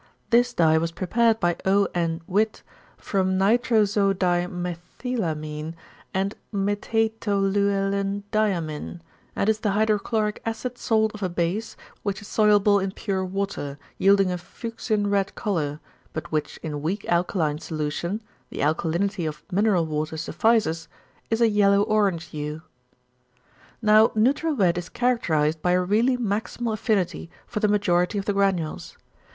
This 0.31 0.51
dye 0.51 0.79
was 0.79 0.91
prepared 0.91 1.39
by 1.39 1.57
O. 1.63 1.87
N. 1.93 2.21
Witt 2.25 2.63
from 2.97 3.37
nitrosodimethylamin 3.37 5.75
and 6.11 6.35
metatoluylendiamin, 6.51 8.99
and 9.35 9.47
is 9.47 9.59
the 9.59 9.69
hydrochloric 9.73 10.41
acid 10.43 10.79
salt 10.79 11.11
of 11.13 11.21
a 11.21 11.29
base 11.29 11.75
which 12.01 12.19
is 12.19 12.27
soluble 12.27 12.79
in 12.79 12.93
pure 12.93 13.23
water, 13.23 13.77
yielding 13.99 14.31
a 14.31 14.39
fuchsin 14.39 15.05
red 15.07 15.35
colour, 15.35 15.79
but 16.13 16.31
which 16.31 16.57
in 16.63 16.81
weak 16.81 17.05
alkaline 17.07 17.59
solution 17.59 18.23
the 18.49 18.57
alkalinity 18.63 19.27
of 19.27 19.43
mineral 19.51 19.85
water 19.85 20.17
suffices 20.17 20.87
is 21.29 21.41
a 21.41 21.47
yellow 21.47 21.83
orange 21.83 22.23
hue. 22.29 22.63
Now 23.83 24.11
neutral 24.15 24.55
red 24.55 24.79
is 24.79 24.89
characterised 24.89 25.61
by 25.61 25.73
a 25.73 25.83
really 25.83 26.17
maximal 26.17 26.73
affinity 26.73 27.29
for 27.45 27.59
the 27.59 27.67
majority 27.67 28.17
of 28.17 28.25
the 28.25 28.33
granules. 28.33 28.97